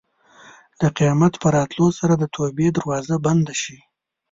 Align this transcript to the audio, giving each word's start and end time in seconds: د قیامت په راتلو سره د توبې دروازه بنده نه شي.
د 0.81 0.83
قیامت 0.97 1.33
په 1.41 1.47
راتلو 1.55 1.87
سره 1.99 2.13
د 2.17 2.23
توبې 2.35 2.67
دروازه 2.77 3.15
بنده 3.25 3.43
نه 3.47 3.55
شي. 3.61 3.77